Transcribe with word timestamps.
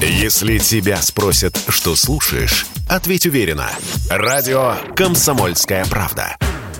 Если 0.00 0.58
тебя 0.58 1.00
спросят, 1.00 1.58
что 1.68 1.96
слушаешь, 1.96 2.66
ответь 2.88 3.24
уверенно. 3.24 3.70
Радио 4.10 4.74
«Комсомольская 4.94 5.86
правда». 5.86 6.36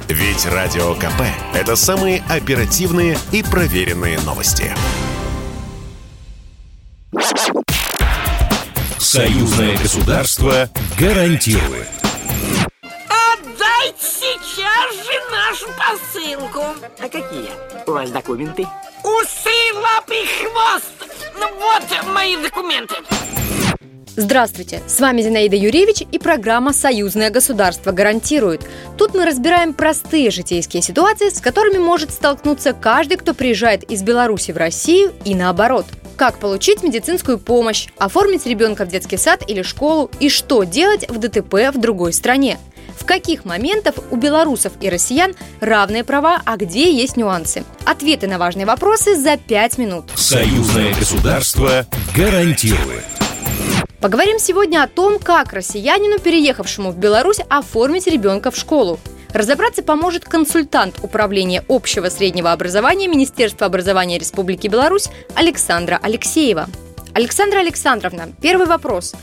Ведь 0.09 0.45
Радио 0.45 0.95
КП– 0.95 1.23
это 1.55 1.77
самые 1.77 2.23
оперативные 2.29 3.19
и 3.33 3.43
проверенные 3.43 4.21
новости. 4.21 4.73
Союзное 8.99 9.79
государство 9.79 10.69
гарантирует. 10.99 11.89
Отдайте 12.83 13.97
сейчас 13.99 14.95
же 15.07 15.13
нашу 15.33 15.67
посылку. 15.79 16.65
А 17.01 17.09
какие 17.09 17.51
у 17.87 17.93
вас 17.93 18.11
документы? 18.11 18.67
Усы, 19.03 19.73
лапы, 19.75 20.23
хвост. 20.39 21.06
Ну 21.39 21.49
вот 21.57 22.07
мои 22.15 22.37
документы. 22.37 22.95
Здравствуйте, 24.17 24.81
с 24.87 24.99
вами 24.99 25.21
Зинаида 25.21 25.57
Юрьевич 25.57 26.03
и 26.11 26.19
программа 26.19 26.73
«Союзное 26.73 27.29
государство 27.29 27.93
гарантирует». 27.93 28.63
Тут 28.97 29.15
мы 29.15 29.27
разбираем 29.27 29.75
простые 29.75 30.31
житейские 30.31 30.81
ситуации, 30.81 31.29
с 31.29 31.43
которыми 31.43 31.77
может 31.77 32.11
столкнуться 32.11 32.73
каждый, 32.73 33.19
кто 33.19 33.35
приезжает 33.35 33.85
из 33.85 34.03
Беларуси 34.03 34.53
в 34.53 34.57
Россию 34.57 35.13
и 35.27 35.35
наоборот. 35.35 35.85
Как 36.17 36.39
получить 36.39 36.83
медицинскую 36.83 37.39
помощь, 37.39 37.89
оформить 37.99 38.47
ребенка 38.47 38.87
в 38.87 38.89
детский 38.89 39.19
сад 39.19 39.43
или 39.47 39.61
школу 39.61 40.11
и 40.19 40.31
что 40.31 40.65
делать 40.65 41.07
в 41.11 41.19
ДТП 41.19 41.71
в 41.75 41.79
другой 41.79 42.15
стране. 42.15 42.59
В 42.97 43.05
каких 43.05 43.45
моментах 43.45 43.95
у 44.11 44.17
белорусов 44.17 44.73
и 44.81 44.89
россиян 44.89 45.35
равные 45.61 46.03
права, 46.03 46.41
а 46.45 46.57
где 46.57 46.93
есть 46.93 47.17
нюансы? 47.17 47.65
Ответы 47.85 48.27
на 48.27 48.39
важные 48.39 48.67
вопросы 48.67 49.15
за 49.17 49.37
5 49.37 49.79
минут. 49.79 50.11
Союзное 50.17 50.95
государство 50.95 51.87
гарантирует. 52.17 53.05
Поговорим 54.01 54.39
сегодня 54.39 54.83
о 54.83 54.89
том, 54.89 55.19
как 55.19 55.53
россиянину, 55.53 56.19
переехавшему 56.19 56.91
в 56.91 56.99
Беларусь, 56.99 57.41
оформить 57.49 58.07
ребенка 58.07 58.51
в 58.51 58.57
школу. 58.57 58.99
Разобраться 59.33 59.83
поможет 59.83 60.25
консультант 60.25 60.97
Управления 61.03 61.65
общего 61.69 62.09
среднего 62.09 62.53
образования 62.53 63.09
Министерства 63.09 63.67
образования 63.67 64.19
Республики 64.19 64.69
Беларусь 64.69 65.09
Александра 65.35 65.99
Алексеева. 66.03 66.69
Александра 67.13 67.61
Александровна, 67.61 68.29
первый 68.41 68.67
вопрос. 68.67 69.15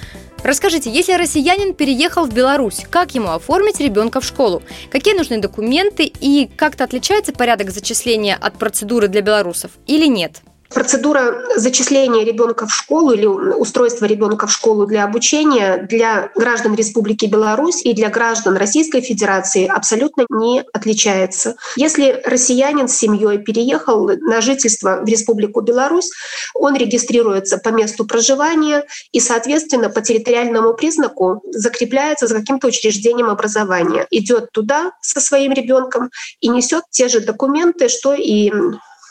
Расскажите, 0.43 0.91
если 0.91 1.13
россиянин 1.13 1.73
переехал 1.73 2.25
в 2.25 2.33
Беларусь, 2.33 2.85
как 2.89 3.15
ему 3.15 3.29
оформить 3.29 3.79
ребенка 3.79 4.19
в 4.19 4.25
школу? 4.25 4.61
Какие 4.91 5.15
нужны 5.15 5.37
документы 5.37 6.03
и 6.03 6.49
как-то 6.57 6.83
отличается 6.83 7.31
порядок 7.31 7.71
зачисления 7.71 8.35
от 8.35 8.57
процедуры 8.57 9.07
для 9.07 9.21
белорусов 9.21 9.71
или 9.87 10.05
нет? 10.05 10.41
Процедура 10.73 11.43
зачисления 11.55 12.25
ребенка 12.25 12.65
в 12.65 12.73
школу 12.73 13.11
или 13.11 13.25
устройства 13.25 14.05
ребенка 14.05 14.47
в 14.47 14.51
школу 14.51 14.87
для 14.87 15.03
обучения 15.03 15.85
для 15.89 16.31
граждан 16.35 16.73
Республики 16.75 17.25
Беларусь 17.25 17.81
и 17.83 17.93
для 17.93 18.09
граждан 18.09 18.57
Российской 18.57 19.01
Федерации 19.01 19.67
абсолютно 19.67 20.25
не 20.29 20.63
отличается. 20.73 21.55
Если 21.75 22.21
россиянин 22.25 22.87
с 22.87 22.97
семьей 22.97 23.37
переехал 23.37 24.07
на 24.07 24.41
жительство 24.41 25.01
в 25.03 25.07
Республику 25.07 25.61
Беларусь, 25.61 26.09
он 26.55 26.75
регистрируется 26.75 27.57
по 27.59 27.69
месту 27.69 28.05
проживания 28.05 28.85
и, 29.11 29.19
соответственно, 29.19 29.89
по 29.89 30.01
территориальному 30.01 30.73
признаку 30.73 31.43
закрепляется 31.51 32.25
за 32.25 32.35
каким-то 32.35 32.67
учреждением 32.67 33.29
образования, 33.29 34.07
идет 34.09 34.51
туда 34.51 34.93
со 35.01 35.21
своим 35.21 35.53
ребенком 35.53 36.09
и 36.39 36.47
несет 36.47 36.83
те 36.89 37.09
же 37.09 37.19
документы, 37.19 37.89
что 37.89 38.13
и 38.13 38.51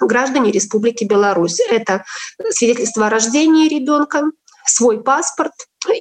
граждане 0.06 0.50
Республики 0.50 1.04
Беларусь. 1.04 1.60
Это 1.60 2.04
свидетельство 2.50 3.06
о 3.06 3.10
рождении 3.10 3.68
ребенка, 3.68 4.24
свой 4.64 5.02
паспорт 5.02 5.52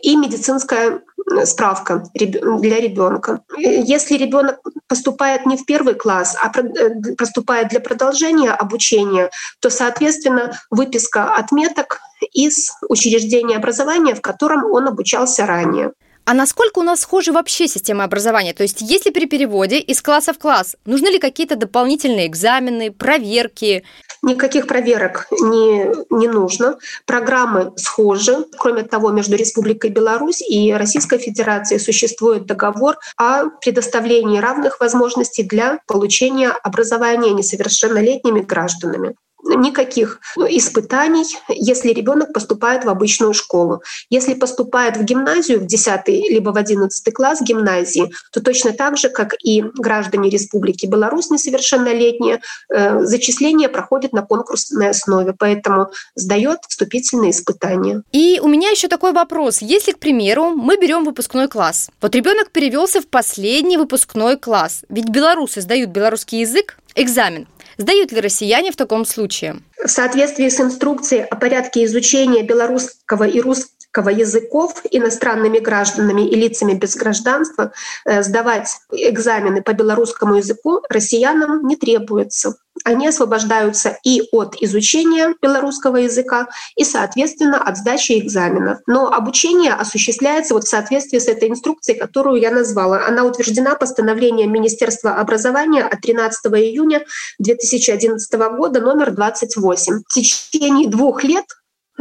и 0.03 0.15
медицинская 0.15 1.01
справка 1.45 2.03
для 2.13 2.79
ребенка. 2.79 3.41
Если 3.57 4.17
ребенок 4.17 4.59
поступает 4.87 5.45
не 5.45 5.57
в 5.57 5.65
первый 5.65 5.95
класс, 5.95 6.35
а 6.41 6.51
э, 6.59 7.15
поступает 7.15 7.69
для 7.69 7.79
продолжения 7.79 8.51
обучения, 8.51 9.31
то, 9.59 9.69
соответственно, 9.69 10.59
выписка 10.69 11.33
отметок 11.33 12.01
из 12.33 12.71
учреждения 12.89 13.55
образования, 13.55 14.15
в 14.15 14.21
котором 14.21 14.65
он 14.65 14.87
обучался 14.87 15.45
ранее. 15.45 15.93
А 16.25 16.33
насколько 16.33 16.79
у 16.79 16.83
нас 16.83 17.01
схожи 17.01 17.31
вообще 17.31 17.67
системы 17.67 18.03
образования? 18.03 18.53
То 18.53 18.63
есть, 18.63 18.81
если 18.81 19.09
при 19.09 19.25
переводе 19.25 19.79
из 19.79 20.01
класса 20.01 20.33
в 20.33 20.39
класс, 20.39 20.75
нужны 20.85 21.07
ли 21.07 21.19
какие-то 21.19 21.55
дополнительные 21.55 22.27
экзамены, 22.27 22.91
проверки? 22.91 23.83
Никаких 24.21 24.67
проверок 24.67 25.27
не, 25.31 25.91
не 26.11 26.27
нужно. 26.27 26.77
Программы 27.07 27.73
схожи. 27.75 28.45
Кроме 28.57 28.83
того, 28.83 29.09
между 29.09 29.35
Республикой 29.35 29.89
Беларусь 29.89 30.41
и 30.41 30.71
Российской 30.73 31.17
Федерацией 31.17 31.79
существует 31.79 32.45
договор 32.45 32.97
о 33.17 33.49
предоставлении 33.61 34.39
равных 34.39 34.79
возможностей 34.79 35.43
для 35.43 35.79
получения 35.87 36.49
образования 36.49 37.31
несовершеннолетними 37.31 38.41
гражданами 38.41 39.15
никаких 39.43 40.19
испытаний, 40.49 41.25
если 41.49 41.89
ребенок 41.89 42.33
поступает 42.33 42.85
в 42.85 42.89
обычную 42.89 43.33
школу. 43.33 43.81
Если 44.09 44.33
поступает 44.33 44.97
в 44.97 45.03
гимназию 45.03 45.59
в 45.59 45.65
10 45.65 46.07
либо 46.07 46.51
в 46.51 46.57
11 46.57 47.13
класс 47.13 47.41
гимназии, 47.41 48.11
то 48.31 48.41
точно 48.41 48.73
так 48.73 48.97
же, 48.97 49.09
как 49.09 49.35
и 49.43 49.63
граждане 49.75 50.29
Республики 50.29 50.85
Беларусь 50.85 51.29
несовершеннолетние, 51.29 52.41
э, 52.69 53.03
зачисление 53.03 53.69
проходит 53.69 54.13
на 54.13 54.21
конкурсной 54.21 54.89
основе, 54.89 55.33
поэтому 55.37 55.91
сдает 56.15 56.59
вступительные 56.67 57.31
испытания. 57.31 58.03
И 58.11 58.39
у 58.41 58.47
меня 58.47 58.69
еще 58.69 58.87
такой 58.87 59.11
вопрос. 59.11 59.61
Если, 59.61 59.91
к 59.91 59.99
примеру, 59.99 60.51
мы 60.51 60.77
берем 60.77 61.03
выпускной 61.03 61.47
класс, 61.47 61.89
вот 62.01 62.15
ребенок 62.15 62.51
перевелся 62.51 63.01
в 63.01 63.07
последний 63.07 63.77
выпускной 63.77 64.37
класс, 64.37 64.83
ведь 64.89 65.09
белорусы 65.09 65.61
сдают 65.61 65.89
белорусский 65.89 66.41
язык, 66.41 66.77
экзамен. 66.95 67.47
Сдают 67.81 68.11
ли 68.11 68.21
россияне 68.21 68.71
в 68.71 68.75
таком 68.75 69.05
случае? 69.05 69.63
В 69.83 69.87
соответствии 69.87 70.47
с 70.49 70.59
инструкцией 70.59 71.23
о 71.23 71.35
порядке 71.35 71.83
изучения 71.85 72.43
белорусского 72.43 73.23
и 73.23 73.41
русского 73.41 74.09
языков 74.09 74.83
иностранными 74.91 75.57
гражданами 75.57 76.29
и 76.29 76.35
лицами 76.35 76.73
без 76.75 76.95
гражданства 76.95 77.73
э, 78.05 78.21
сдавать 78.21 78.69
экзамены 78.91 79.63
по 79.63 79.73
белорусскому 79.73 80.35
языку 80.35 80.81
россиянам 80.89 81.65
не 81.65 81.75
требуется 81.75 82.53
они 82.83 83.07
освобождаются 83.07 83.97
и 84.03 84.23
от 84.31 84.55
изучения 84.61 85.35
белорусского 85.41 85.97
языка, 85.97 86.47
и, 86.75 86.83
соответственно, 86.83 87.61
от 87.61 87.77
сдачи 87.77 88.19
экзаменов. 88.19 88.79
Но 88.87 89.11
обучение 89.11 89.73
осуществляется 89.73 90.53
вот 90.53 90.65
в 90.65 90.69
соответствии 90.69 91.19
с 91.19 91.27
этой 91.27 91.49
инструкцией, 91.49 91.99
которую 91.99 92.41
я 92.41 92.51
назвала. 92.51 93.05
Она 93.05 93.23
утверждена 93.23 93.75
постановлением 93.75 94.51
Министерства 94.51 95.15
образования 95.15 95.83
от 95.83 96.01
13 96.01 96.45
июня 96.53 97.03
2011 97.39 98.33
года 98.57 98.81
номер 98.81 99.11
28. 99.11 100.01
В 100.07 100.13
течение 100.13 100.87
двух 100.87 101.23
лет 101.23 101.45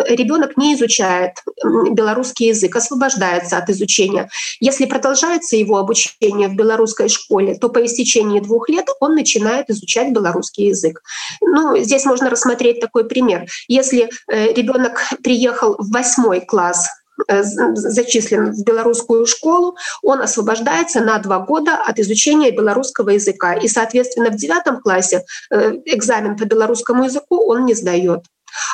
ребенок 0.09 0.57
не 0.57 0.75
изучает 0.75 1.33
белорусский 1.65 2.49
язык, 2.49 2.77
освобождается 2.77 3.59
от 3.59 3.69
изучения. 3.71 4.29
Если 4.61 4.87
продолжается 4.87 5.57
его 5.57 5.79
обучение 5.79 6.49
в 6.49 6.57
белорусской 6.57 7.09
школе, 7.09 7.57
то 7.57 7.69
по 7.69 7.85
истечении 7.85 8.41
двух 8.41 8.69
лет 8.69 8.87
он 9.01 9.15
начинает 9.15 9.71
изучать 9.71 10.13
белорусский 10.13 10.69
язык. 10.69 11.03
Ну, 11.41 11.77
здесь 11.79 12.05
можно 12.05 12.31
рассмотреть 12.31 12.81
такой 12.81 13.05
пример. 13.05 13.47
Если 13.69 14.11
э, 14.29 14.53
ребенок 14.53 15.01
приехал 15.23 15.77
в 15.79 15.91
восьмой 15.91 16.41
класс 16.41 16.89
э, 17.29 17.43
зачислен 17.43 18.53
в 18.53 18.65
белорусскую 18.65 19.27
школу, 19.27 19.77
он 20.03 20.21
освобождается 20.21 21.01
на 21.01 21.19
два 21.19 21.41
года 21.41 21.77
от 21.77 21.99
изучения 21.99 22.51
белорусского 22.51 23.11
языка. 23.11 23.55
И, 23.55 23.69
соответственно, 23.69 24.31
в 24.31 24.37
девятом 24.37 24.81
классе 24.81 25.25
э, 25.51 25.73
экзамен 25.85 26.37
по 26.37 26.45
белорусскому 26.45 27.05
языку 27.05 27.45
он 27.47 27.65
не 27.65 27.75
сдает. 27.75 28.25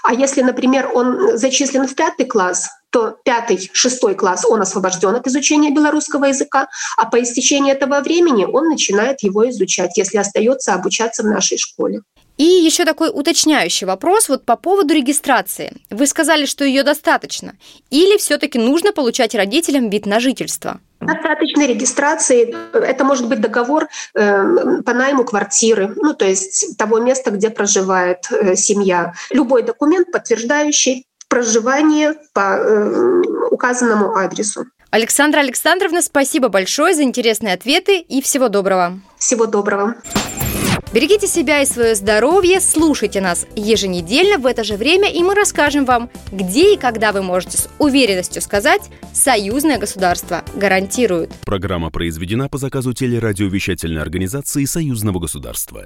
А 0.03 0.15
если, 0.15 0.43
например, 0.43 0.91
он 0.95 1.37
зачислен 1.37 1.87
в 1.87 1.95
пятый 1.95 2.27
класс, 2.27 2.69
то 2.91 3.17
пятый, 3.25 3.71
шестой 3.73 4.15
класс 4.15 4.45
он 4.45 4.63
освобожден 4.63 5.15
от 5.15 5.27
изучения 5.27 5.71
белорусского 5.71 6.27
языка, 6.27 6.69
а 6.97 7.07
по 7.07 7.23
истечении 7.23 7.73
этого 7.73 8.01
времени 8.01 8.45
он 8.45 8.69
начинает 8.69 9.23
его 9.23 9.49
изучать, 9.51 9.97
если 9.97 10.19
остается 10.19 10.75
обучаться 10.75 11.23
в 11.23 11.27
нашей 11.27 11.59
школе. 11.59 12.01
И 12.37 12.45
еще 12.45 12.85
такой 12.85 13.11
уточняющий 13.13 13.87
вопрос 13.87 14.29
вот 14.29 14.45
по 14.45 14.57
поводу 14.57 14.95
регистрации. 14.95 15.73
Вы 15.91 16.07
сказали, 16.07 16.45
что 16.45 16.65
ее 16.65 16.83
достаточно. 16.83 17.55
Или 17.91 18.19
все-таки 18.19 18.59
нужно 18.59 18.93
получать 18.93 19.35
родителям 19.35 19.89
вид 19.89 20.07
на 20.07 20.21
жительство? 20.21 20.81
Достаточно 21.01 21.67
регистрации. 21.67 22.55
Это 22.73 23.05
может 23.05 23.29
быть 23.29 23.41
договор 23.41 23.89
э, 24.15 24.83
по 24.85 24.95
найму 24.95 25.25
квартиры, 25.25 25.93
ну 25.97 26.15
то 26.15 26.25
есть 26.25 26.77
того 26.79 27.01
места, 27.01 27.31
где 27.31 27.51
проживает 27.51 28.27
э, 28.31 28.57
семья. 28.57 29.13
Любой 29.31 29.63
документ, 29.63 30.11
подтверждающий 30.11 31.07
проживание 31.29 32.15
по 32.33 32.57
э, 32.57 33.23
указанному 33.51 34.17
адресу. 34.17 34.67
Александра 34.91 35.41
Александровна, 35.41 36.01
спасибо 36.01 36.49
большое 36.49 36.95
за 36.95 37.03
интересные 37.03 37.55
ответы 37.55 37.99
и 37.99 38.23
всего 38.23 38.49
доброго. 38.49 38.99
Всего 39.19 39.47
доброго. 39.47 39.97
Берегите 40.97 41.27
себя 41.27 41.61
и 41.61 41.67
свое 41.67 41.95
здоровье, 41.95 42.59
слушайте 42.59 43.21
нас 43.21 43.47
еженедельно 43.55 44.39
в 44.39 44.47
это 44.47 44.65
же 44.65 44.79
время, 44.79 45.13
и 45.13 45.23
мы 45.23 45.35
расскажем 45.35 45.85
вам, 45.85 46.09
где 46.33 46.73
и 46.73 46.79
когда 46.79 47.13
вы 47.13 47.21
можете 47.21 47.59
с 47.59 47.69
уверенностью 47.79 48.41
сказать 48.41 48.81
«Союзное 49.13 49.77
государство 49.77 50.43
гарантирует». 50.55 51.31
Программа 51.45 51.91
произведена 51.91 52.49
по 52.49 52.57
заказу 52.57 52.95
телерадиовещательной 52.95 54.01
организации 54.01 54.65
Союзного 54.65 55.19
государства. 55.19 55.85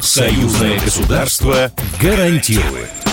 Союзное 0.00 0.80
государство 0.80 1.70
гарантирует. 2.02 3.05